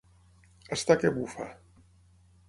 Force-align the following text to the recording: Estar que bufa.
Estar 0.77 0.95
que 1.03 1.11
bufa. 1.17 1.47